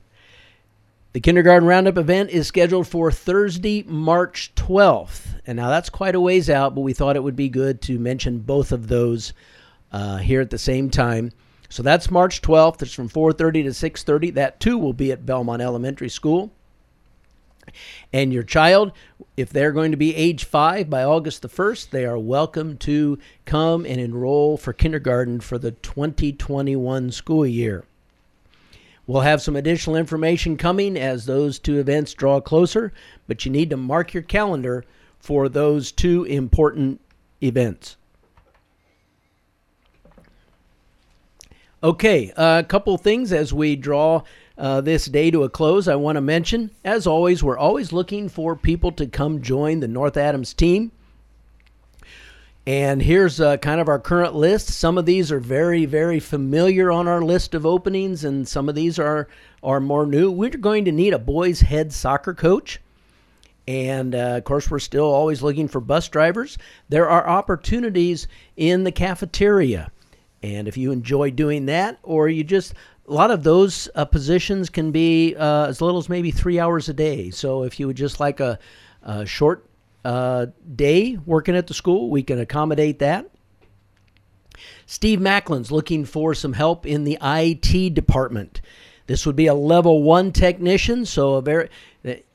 The 1.12 1.18
Kindergarten 1.18 1.66
Roundup 1.66 1.98
event 1.98 2.30
is 2.30 2.46
scheduled 2.46 2.86
for 2.86 3.10
Thursday, 3.10 3.82
March 3.82 4.54
12th. 4.54 5.40
And 5.44 5.56
now 5.56 5.68
that's 5.68 5.90
quite 5.90 6.14
a 6.14 6.20
ways 6.20 6.48
out, 6.48 6.76
but 6.76 6.82
we 6.82 6.92
thought 6.92 7.16
it 7.16 7.24
would 7.24 7.34
be 7.34 7.48
good 7.48 7.82
to 7.82 7.98
mention 7.98 8.38
both 8.38 8.70
of 8.70 8.86
those 8.86 9.32
uh, 9.90 10.18
here 10.18 10.40
at 10.40 10.50
the 10.50 10.58
same 10.58 10.88
time. 10.88 11.32
So 11.68 11.82
that's 11.82 12.12
March 12.12 12.42
12th. 12.42 12.82
It's 12.82 12.94
from 12.94 13.08
4:30 13.08 13.64
to 13.64 13.70
6:30. 13.70 14.34
That 14.34 14.60
too 14.60 14.78
will 14.78 14.92
be 14.92 15.10
at 15.10 15.26
Bellmont 15.26 15.60
Elementary 15.60 16.08
School. 16.08 16.52
And 18.12 18.32
your 18.32 18.44
child, 18.44 18.92
if 19.36 19.50
they're 19.50 19.72
going 19.72 19.90
to 19.90 19.96
be 19.96 20.14
age 20.14 20.44
five 20.44 20.88
by 20.88 21.02
August 21.02 21.42
the 21.42 21.48
1st, 21.48 21.90
they 21.90 22.04
are 22.04 22.18
welcome 22.18 22.76
to 22.78 23.18
come 23.46 23.84
and 23.84 24.00
enroll 24.00 24.56
for 24.56 24.72
kindergarten 24.72 25.40
for 25.40 25.58
the 25.58 25.72
2021 25.72 27.10
school 27.10 27.44
year. 27.44 27.84
We'll 29.10 29.22
have 29.22 29.42
some 29.42 29.56
additional 29.56 29.96
information 29.96 30.56
coming 30.56 30.96
as 30.96 31.26
those 31.26 31.58
two 31.58 31.80
events 31.80 32.14
draw 32.14 32.40
closer, 32.40 32.92
but 33.26 33.44
you 33.44 33.50
need 33.50 33.70
to 33.70 33.76
mark 33.76 34.14
your 34.14 34.22
calendar 34.22 34.84
for 35.18 35.48
those 35.48 35.90
two 35.90 36.22
important 36.26 37.00
events. 37.42 37.96
Okay, 41.82 42.32
a 42.36 42.64
couple 42.68 42.96
things 42.98 43.32
as 43.32 43.52
we 43.52 43.74
draw 43.74 44.22
uh, 44.56 44.80
this 44.80 45.06
day 45.06 45.32
to 45.32 45.42
a 45.42 45.50
close, 45.50 45.88
I 45.88 45.96
want 45.96 46.14
to 46.14 46.20
mention, 46.20 46.70
as 46.84 47.04
always, 47.04 47.42
we're 47.42 47.58
always 47.58 47.92
looking 47.92 48.28
for 48.28 48.54
people 48.54 48.92
to 48.92 49.08
come 49.08 49.42
join 49.42 49.80
the 49.80 49.88
North 49.88 50.16
Adams 50.16 50.54
team. 50.54 50.92
And 52.70 53.02
here's 53.02 53.40
uh, 53.40 53.56
kind 53.56 53.80
of 53.80 53.88
our 53.88 53.98
current 53.98 54.36
list. 54.36 54.68
Some 54.68 54.96
of 54.96 55.04
these 55.04 55.32
are 55.32 55.40
very, 55.40 55.86
very 55.86 56.20
familiar 56.20 56.92
on 56.92 57.08
our 57.08 57.20
list 57.20 57.52
of 57.52 57.66
openings, 57.66 58.22
and 58.22 58.46
some 58.46 58.68
of 58.68 58.76
these 58.76 58.96
are, 58.96 59.26
are 59.60 59.80
more 59.80 60.06
new. 60.06 60.30
We're 60.30 60.50
going 60.50 60.84
to 60.84 60.92
need 60.92 61.12
a 61.12 61.18
boys' 61.18 61.62
head 61.62 61.92
soccer 61.92 62.32
coach. 62.32 62.80
And 63.66 64.14
uh, 64.14 64.36
of 64.36 64.44
course, 64.44 64.70
we're 64.70 64.78
still 64.78 65.06
always 65.06 65.42
looking 65.42 65.66
for 65.66 65.80
bus 65.80 66.08
drivers. 66.08 66.58
There 66.88 67.10
are 67.10 67.28
opportunities 67.28 68.28
in 68.56 68.84
the 68.84 68.92
cafeteria. 68.92 69.90
And 70.40 70.68
if 70.68 70.76
you 70.76 70.92
enjoy 70.92 71.32
doing 71.32 71.66
that, 71.66 71.98
or 72.04 72.28
you 72.28 72.44
just 72.44 72.74
a 73.08 73.12
lot 73.12 73.32
of 73.32 73.42
those 73.42 73.88
uh, 73.96 74.04
positions 74.04 74.70
can 74.70 74.92
be 74.92 75.34
uh, 75.34 75.66
as 75.66 75.80
little 75.80 75.98
as 75.98 76.08
maybe 76.08 76.30
three 76.30 76.60
hours 76.60 76.88
a 76.88 76.94
day. 76.94 77.30
So 77.30 77.64
if 77.64 77.80
you 77.80 77.88
would 77.88 77.96
just 77.96 78.20
like 78.20 78.38
a, 78.38 78.60
a 79.02 79.26
short 79.26 79.66
uh, 80.04 80.46
day 80.74 81.18
working 81.26 81.56
at 81.56 81.66
the 81.66 81.74
school, 81.74 82.10
we 82.10 82.22
can 82.22 82.38
accommodate 82.38 82.98
that. 83.00 83.30
Steve 84.86 85.20
Macklin's 85.20 85.70
looking 85.70 86.04
for 86.04 86.34
some 86.34 86.52
help 86.52 86.86
in 86.86 87.04
the 87.04 87.18
IT 87.22 87.94
department. 87.94 88.60
This 89.06 89.26
would 89.26 89.36
be 89.36 89.46
a 89.46 89.54
level 89.54 90.02
one 90.02 90.32
technician, 90.32 91.04
so 91.04 91.34
a 91.34 91.42
very, 91.42 91.68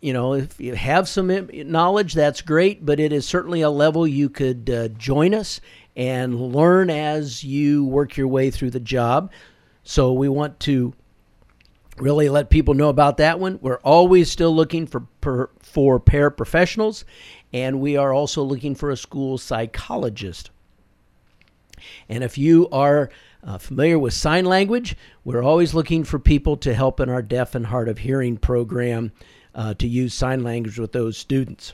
you 0.01 0.12
know, 0.12 0.34
if 0.34 0.60
you 0.60 0.75
have 0.75 1.07
some 1.07 1.50
knowledge, 1.53 2.13
that's 2.13 2.41
great. 2.41 2.86
But 2.86 3.00
it 3.00 3.13
is 3.13 3.25
certainly 3.25 3.62
a 3.62 3.69
level 3.69 4.05
you 4.05 4.29
could 4.29 4.69
uh, 4.69 4.88
join 4.89 5.34
us 5.34 5.62
and 5.95 6.53
learn 6.53 6.89
as 6.89 7.43
you 7.43 7.86
work 7.86 8.17
your 8.17 8.27
way 8.27 8.51
through 8.51 8.72
the 8.72 8.79
job. 8.79 9.31
So 9.84 10.12
we 10.12 10.27
want 10.27 10.60
to 10.62 10.93
really 11.98 12.30
let 12.30 12.50
people 12.50 12.74
know 12.74 12.90
about 12.90 13.18
that 13.18 13.40
one. 13.40 13.60
We're 13.62 13.78
always 13.78 14.32
still 14.32 14.54
looking 14.54 14.88
for 14.88 15.02
per, 15.22 15.50
for 15.60 16.00
paraprofessionals, 16.00 17.04
and 17.54 17.80
we 17.80 17.98
are 17.98 18.14
also 18.14 18.44
looking 18.44 18.75
for 18.75 18.92
a 18.92 18.98
school 18.98 19.38
psychologist. 19.38 20.50
And 22.10 22.24
if 22.24 22.38
you 22.38 22.68
are 22.72 23.10
uh, 23.44 23.58
familiar 23.58 24.00
with 24.00 24.14
sign 24.14 24.46
language, 24.46 24.96
we're 25.24 25.44
always 25.44 25.74
looking 25.74 26.04
for 26.04 26.20
people 26.20 26.58
to 26.58 26.74
help 26.74 27.00
in 27.00 27.10
our 27.10 27.22
deaf 27.22 27.56
and 27.56 27.68
hard 27.68 27.88
of 27.88 28.00
hearing 28.00 28.38
program 28.38 29.12
uh, 29.54 29.74
to 29.75 29.88
use 29.88 30.14
sign 30.14 30.44
language 30.44 30.80
with 30.80 30.92
those 30.92 31.18
students. 31.18 31.74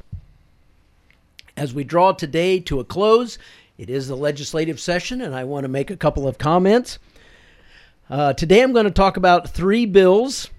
As 1.58 1.74
we 1.74 1.84
draw 1.84 2.12
today 2.12 2.60
to 2.62 2.80
a 2.80 2.86
close, 2.86 3.38
it 3.78 3.90
is 3.90 4.08
the 4.08 4.16
legislative 4.16 4.80
session, 4.80 5.22
and 5.22 5.34
I 5.34 5.44
want 5.44 5.64
to 5.64 5.70
make 5.70 5.90
a 5.90 5.98
couple 5.98 6.28
of 6.28 6.38
comments. 6.38 7.00
Uh, 8.10 8.34
today 8.34 8.62
I'm 8.62 8.74
going 8.74 8.86
to 8.86 8.92
talk 8.92 9.18
about 9.18 9.50
three 9.50 9.86
bills 9.86 10.50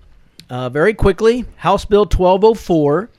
uh, 0.48 0.68
very 0.68 0.94
quickly 0.94 1.44
House 1.56 1.84
Bill 1.84 2.04
1204. 2.04 3.10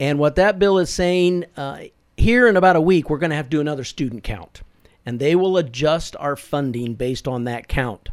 And 0.00 0.18
what 0.18 0.36
that 0.36 0.58
bill 0.58 0.78
is 0.78 0.90
saying 0.90 1.44
uh, 1.56 1.80
here 2.16 2.46
in 2.46 2.56
about 2.56 2.76
a 2.76 2.80
week, 2.80 3.10
we're 3.10 3.18
going 3.18 3.30
to 3.30 3.36
have 3.36 3.46
to 3.46 3.50
do 3.50 3.60
another 3.60 3.84
student 3.84 4.22
count. 4.22 4.62
And 5.04 5.18
they 5.18 5.34
will 5.34 5.56
adjust 5.56 6.16
our 6.16 6.36
funding 6.36 6.94
based 6.94 7.26
on 7.26 7.44
that 7.44 7.68
count. 7.68 8.10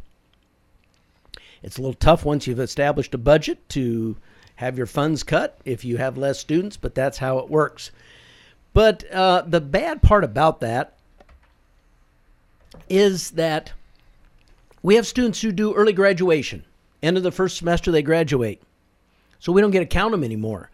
It's 1.61 1.77
a 1.77 1.81
little 1.81 1.93
tough 1.93 2.25
once 2.25 2.47
you've 2.47 2.59
established 2.59 3.13
a 3.13 3.17
budget 3.17 3.67
to 3.69 4.17
have 4.55 4.77
your 4.77 4.87
funds 4.87 5.23
cut 5.23 5.57
if 5.65 5.83
you 5.83 5.97
have 5.97 6.17
less 6.17 6.39
students, 6.39 6.77
but 6.77 6.95
that's 6.95 7.17
how 7.17 7.39
it 7.39 7.49
works. 7.49 7.91
But 8.73 9.09
uh, 9.11 9.43
the 9.47 9.61
bad 9.61 10.01
part 10.01 10.23
about 10.23 10.59
that 10.61 10.93
is 12.89 13.31
that 13.31 13.73
we 14.85 14.93
have 14.93 15.07
students 15.07 15.41
who 15.41 15.51
do 15.51 15.73
early 15.73 15.93
graduation. 15.93 16.63
End 17.01 17.17
of 17.17 17.23
the 17.23 17.31
first 17.31 17.57
semester, 17.57 17.91
they 17.91 18.03
graduate. 18.03 18.61
So 19.39 19.51
we 19.51 19.59
don't 19.59 19.71
get 19.71 19.79
to 19.79 19.87
count 19.87 20.11
them 20.11 20.23
anymore. 20.23 20.69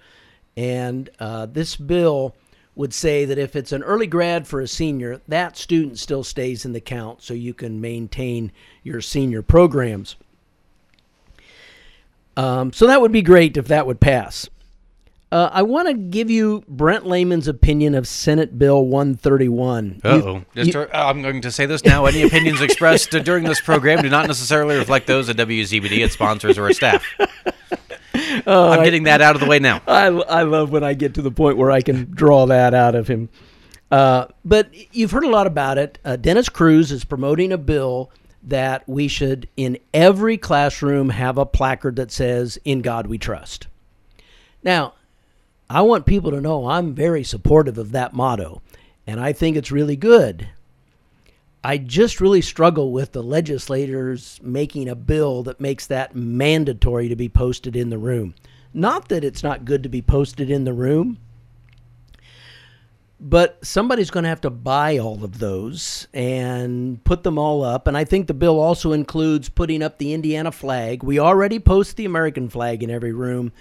And 0.57 1.09
uh, 1.17 1.45
this 1.45 1.77
bill 1.77 2.35
would 2.75 2.93
say 2.93 3.23
that 3.23 3.37
if 3.37 3.55
it's 3.55 3.71
an 3.71 3.83
early 3.83 4.07
grad 4.07 4.45
for 4.45 4.59
a 4.59 4.67
senior, 4.67 5.21
that 5.29 5.55
student 5.55 5.97
still 5.97 6.25
stays 6.25 6.65
in 6.65 6.73
the 6.73 6.81
count 6.81 7.21
so 7.21 7.33
you 7.33 7.53
can 7.53 7.79
maintain 7.79 8.51
your 8.83 8.99
senior 8.99 9.41
programs. 9.41 10.17
Um, 12.35 12.73
so 12.73 12.87
that 12.87 12.99
would 12.99 13.13
be 13.13 13.21
great 13.21 13.55
if 13.55 13.69
that 13.69 13.87
would 13.87 14.01
pass. 14.01 14.49
Uh, 15.31 15.49
I 15.53 15.61
want 15.61 15.87
to 15.87 15.93
give 15.93 16.29
you 16.29 16.61
Brent 16.67 17.07
Lehman's 17.07 17.47
opinion 17.47 17.95
of 17.95 18.05
Senate 18.05 18.59
Bill 18.59 18.85
131. 18.85 20.01
oh. 20.03 20.43
I'm 20.93 21.21
going 21.21 21.41
to 21.41 21.51
say 21.51 21.65
this 21.65 21.85
now. 21.85 22.05
Any 22.05 22.23
opinions 22.23 22.59
expressed 22.59 23.11
during 23.23 23.45
this 23.45 23.61
program 23.61 24.01
do 24.01 24.09
not 24.09 24.27
necessarily 24.27 24.75
reflect 24.77 25.07
those 25.07 25.29
of 25.29 25.37
WZBD, 25.37 26.03
its 26.03 26.15
sponsors, 26.15 26.57
or 26.57 26.67
its 26.67 26.77
staff. 26.79 27.05
Uh, 27.17 28.41
I'm 28.45 28.83
getting 28.83 29.03
that 29.03 29.21
out 29.21 29.35
of 29.35 29.41
the 29.41 29.47
way 29.47 29.59
now. 29.59 29.81
I, 29.87 30.07
I 30.07 30.43
love 30.43 30.69
when 30.71 30.83
I 30.83 30.95
get 30.95 31.13
to 31.13 31.21
the 31.21 31.31
point 31.31 31.55
where 31.55 31.71
I 31.71 31.81
can 31.81 32.11
draw 32.11 32.45
that 32.47 32.73
out 32.73 32.95
of 32.95 33.07
him. 33.07 33.29
Uh, 33.89 34.25
but 34.43 34.69
you've 34.93 35.11
heard 35.11 35.23
a 35.23 35.29
lot 35.29 35.47
about 35.47 35.77
it. 35.77 35.97
Uh, 36.03 36.17
Dennis 36.17 36.49
Kruse 36.49 36.91
is 36.91 37.05
promoting 37.05 37.53
a 37.53 37.57
bill 37.57 38.11
that 38.43 38.87
we 38.87 39.07
should, 39.07 39.47
in 39.55 39.77
every 39.93 40.37
classroom, 40.37 41.09
have 41.09 41.37
a 41.37 41.45
placard 41.45 41.95
that 41.95 42.11
says, 42.11 42.59
In 42.65 42.81
God 42.81 43.07
we 43.07 43.17
trust. 43.17 43.67
Now, 44.61 44.93
I 45.71 45.81
want 45.83 46.05
people 46.05 46.31
to 46.31 46.41
know 46.41 46.67
I'm 46.67 46.93
very 46.93 47.23
supportive 47.23 47.77
of 47.77 47.93
that 47.93 48.13
motto, 48.13 48.61
and 49.07 49.21
I 49.21 49.31
think 49.31 49.55
it's 49.55 49.71
really 49.71 49.95
good. 49.95 50.49
I 51.63 51.77
just 51.77 52.19
really 52.19 52.41
struggle 52.41 52.91
with 52.91 53.13
the 53.13 53.23
legislators 53.23 54.37
making 54.43 54.89
a 54.89 54.95
bill 54.95 55.43
that 55.43 55.61
makes 55.61 55.87
that 55.87 56.13
mandatory 56.13 57.07
to 57.07 57.15
be 57.15 57.29
posted 57.29 57.77
in 57.77 57.89
the 57.89 57.97
room. 57.97 58.35
Not 58.73 59.07
that 59.09 59.23
it's 59.23 59.43
not 59.43 59.63
good 59.63 59.81
to 59.83 59.89
be 59.89 60.01
posted 60.01 60.49
in 60.49 60.65
the 60.65 60.73
room, 60.73 61.19
but 63.17 63.65
somebody's 63.65 64.11
going 64.11 64.23
to 64.23 64.29
have 64.29 64.41
to 64.41 64.49
buy 64.49 64.97
all 64.97 65.23
of 65.23 65.39
those 65.39 66.05
and 66.13 67.01
put 67.05 67.23
them 67.23 67.37
all 67.37 67.63
up. 67.63 67.87
And 67.87 67.95
I 67.95 68.03
think 68.03 68.27
the 68.27 68.33
bill 68.33 68.59
also 68.59 68.91
includes 68.91 69.47
putting 69.47 69.81
up 69.81 69.99
the 69.99 70.13
Indiana 70.13 70.51
flag. 70.51 71.01
We 71.01 71.17
already 71.17 71.59
post 71.59 71.95
the 71.95 72.05
American 72.05 72.49
flag 72.49 72.83
in 72.83 72.89
every 72.89 73.13
room. 73.13 73.53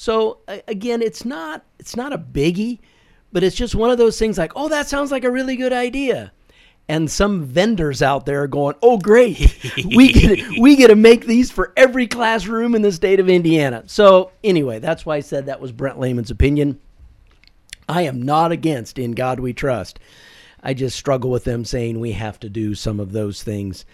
So 0.00 0.38
again, 0.68 1.02
it's 1.02 1.24
not 1.24 1.64
it's 1.80 1.96
not 1.96 2.12
a 2.12 2.18
biggie, 2.18 2.78
but 3.32 3.42
it's 3.42 3.56
just 3.56 3.74
one 3.74 3.90
of 3.90 3.98
those 3.98 4.16
things 4.16 4.38
like, 4.38 4.52
"Oh, 4.54 4.68
that 4.68 4.88
sounds 4.88 5.10
like 5.10 5.24
a 5.24 5.30
really 5.30 5.56
good 5.56 5.72
idea." 5.72 6.30
and 6.88 7.10
some 7.10 7.44
vendors 7.44 8.00
out 8.00 8.24
there 8.24 8.44
are 8.44 8.46
going, 8.46 8.76
"Oh, 8.80 8.96
great, 8.96 9.58
we 9.84 10.12
get 10.12 10.58
we 10.60 10.76
get 10.76 10.86
to 10.86 10.94
make 10.94 11.26
these 11.26 11.50
for 11.50 11.72
every 11.76 12.06
classroom 12.06 12.76
in 12.76 12.82
the 12.82 12.92
state 12.92 13.18
of 13.18 13.28
Indiana." 13.28 13.82
So 13.86 14.30
anyway, 14.44 14.78
that's 14.78 15.04
why 15.04 15.16
I 15.16 15.20
said 15.20 15.46
that 15.46 15.60
was 15.60 15.72
Brent 15.72 15.98
Lehman's 15.98 16.30
opinion. 16.30 16.78
I 17.88 18.02
am 18.02 18.22
not 18.22 18.52
against 18.52 19.00
"In 19.00 19.12
God 19.12 19.40
We 19.40 19.52
Trust." 19.52 19.98
I 20.62 20.74
just 20.74 20.96
struggle 20.96 21.30
with 21.32 21.42
them 21.42 21.64
saying 21.64 21.98
we 21.98 22.12
have 22.12 22.38
to 22.40 22.48
do 22.48 22.76
some 22.76 23.00
of 23.00 23.10
those 23.10 23.42
things. 23.42 23.84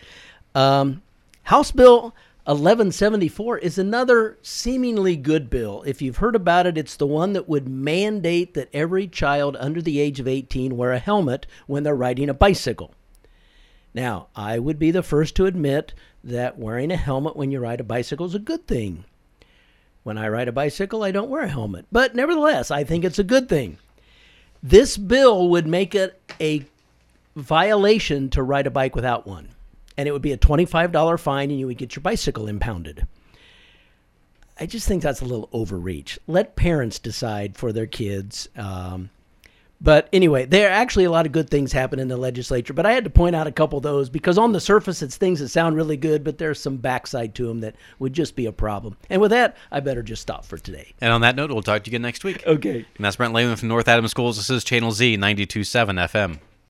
Um, 0.55 1.01
House 1.45 1.73
Bill 1.73 2.15
1174 2.47 3.57
is 3.61 3.79
another 3.79 4.37
seemingly 4.43 5.17
good 5.17 5.49
bill. 5.49 5.83
If 5.87 6.03
you've 6.03 6.19
heard 6.19 6.37
about 6.37 6.67
it, 6.67 6.77
it's 6.77 6.95
the 6.95 7.07
one 7.07 7.33
that 7.33 7.49
would 7.49 7.67
mandate 7.67 8.53
that 8.53 8.69
every 8.75 9.09
child 9.09 9.57
under 9.59 9.81
the 9.81 9.99
age 9.99 10.21
of 10.21 10.29
18 10.29 10.77
wear 10.77 10.93
a 10.93 10.99
helmet 10.99 11.47
when 11.67 11.85
they're 11.85 11.97
riding 11.97 12.29
a 12.29 12.35
bicycle. 12.35 12.93
Now, 13.95 14.27
I 14.37 14.59
would 14.59 14.79
be 14.79 14.91
the 14.91 15.03
first 15.03 15.35
to 15.37 15.47
admit 15.47 15.95
that 16.23 16.59
wearing 16.59 16.91
a 16.91 16.99
helmet 16.99 17.35
when 17.35 17.51
you 17.51 17.61
ride 17.61 17.81
a 17.81 17.85
bicycle 17.85 18.27
is 18.27 18.35
a 18.35 18.41
good 18.41 18.67
thing. 18.67 19.07
When 20.03 20.19
I 20.19 20.29
ride 20.29 20.49
a 20.49 20.53
bicycle, 20.53 21.03
I 21.03 21.13
don't 21.13 21.31
wear 21.31 21.45
a 21.45 21.49
helmet. 21.49 21.87
But 21.91 22.15
nevertheless, 22.15 22.71
I 22.71 22.85
think 22.85 23.07
it's 23.07 23.19
a 23.19 23.25
good 23.25 23.49
thing. 23.49 23.79
This 24.63 24.99
bill 24.99 25.49
would 25.49 25.67
make 25.67 25.95
it 25.95 26.21
a 26.39 26.67
violation 27.35 28.29
to 28.31 28.43
ride 28.43 28.67
a 28.67 28.71
bike 28.71 28.95
without 28.95 29.27
one 29.27 29.49
and 29.97 30.09
it 30.09 30.13
would 30.13 30.23
be 30.23 30.33
a 30.33 30.39
$25 30.39 31.21
fine 31.21 31.51
and 31.51 31.59
you 31.59 31.67
would 31.67 31.79
get 31.79 31.95
your 31.97 32.03
bicycle 32.03 32.49
impounded. 32.49 33.07
I 34.59 34.67
just 34.67 34.87
think 34.87 35.03
that's 35.03 35.21
a 35.21 35.25
little 35.25 35.49
overreach. 35.53 36.19
Let 36.27 36.57
parents 36.57 36.99
decide 36.99 37.57
for 37.57 37.73
their 37.73 37.87
kids. 37.87 38.49
Um, 38.57 39.11
but 39.81 40.09
anyway, 40.13 40.47
there 40.47 40.69
are 40.69 40.73
actually 40.73 41.05
a 41.05 41.11
lot 41.11 41.27
of 41.27 41.33
good 41.33 41.51
things 41.51 41.73
happen 41.73 41.99
in 41.99 42.09
the 42.09 42.17
legislature, 42.17 42.73
but 42.73 42.87
I 42.87 42.93
had 42.93 43.05
to 43.05 43.11
point 43.11 43.35
out 43.35 43.47
a 43.47 43.53
couple 43.53 43.77
of 43.77 43.83
those 43.83 44.09
because 44.09 44.39
on 44.39 44.53
the 44.53 44.61
surface 44.61 45.03
it's 45.03 45.17
things 45.17 45.41
that 45.41 45.49
sound 45.49 45.77
really 45.77 45.97
good, 45.97 46.23
but 46.23 46.39
there's 46.39 46.61
some 46.61 46.77
backside 46.77 47.35
to 47.35 47.47
them 47.47 47.61
that 47.61 47.75
would 47.99 48.13
just 48.13 48.37
be 48.37 48.47
a 48.47 48.53
problem. 48.53 48.97
And 49.11 49.21
with 49.21 49.33
that, 49.33 49.57
I 49.73 49.81
better 49.81 50.03
just 50.03 50.23
stop 50.23 50.45
for 50.45 50.57
today. 50.57 50.95
And 51.01 51.13
on 51.13 51.21
that 51.23 51.37
note, 51.37 51.51
we'll 51.51 51.63
talk 51.63 51.83
to 51.83 51.91
you 51.91 51.97
again 51.97 52.03
next 52.03 52.25
week. 52.25 52.47
Okay. 52.47 52.87
And 52.97 53.05
that's 53.05 53.17
Brent 53.17 53.35
Lehman 53.35 53.57
from 53.57 53.69
North 53.69 53.89
Adams 53.89 54.13
Schools. 54.13 54.37
This 54.37 54.49
is 54.49 54.65
Channel 54.65 54.93
Z 54.93 55.19
92.7 55.19 56.09
FM. 56.09 56.39